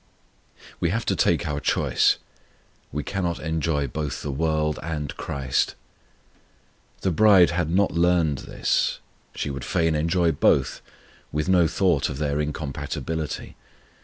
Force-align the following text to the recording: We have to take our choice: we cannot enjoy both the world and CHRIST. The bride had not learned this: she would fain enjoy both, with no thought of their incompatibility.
We 0.79 0.89
have 0.89 1.05
to 1.05 1.15
take 1.15 1.47
our 1.47 1.59
choice: 1.59 2.17
we 2.91 3.03
cannot 3.03 3.37
enjoy 3.39 3.85
both 3.85 4.23
the 4.23 4.31
world 4.31 4.79
and 4.81 5.13
CHRIST. 5.15 5.75
The 7.01 7.11
bride 7.11 7.51
had 7.51 7.69
not 7.69 7.91
learned 7.91 8.39
this: 8.39 8.97
she 9.35 9.51
would 9.51 9.63
fain 9.63 9.93
enjoy 9.93 10.31
both, 10.31 10.81
with 11.31 11.47
no 11.47 11.67
thought 11.67 12.09
of 12.09 12.17
their 12.17 12.39
incompatibility. 12.41 13.55